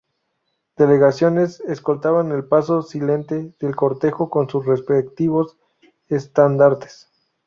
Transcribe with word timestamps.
Delegaciones 0.77 1.59
escoltaban 1.59 2.31
el 2.31 2.43
paso 2.45 2.81
silente 2.81 3.53
del 3.59 3.75
cortejo 3.75 4.31
con 4.31 4.49
sus 4.49 4.65
respectivos 4.65 5.57
estandartes. 6.09 7.07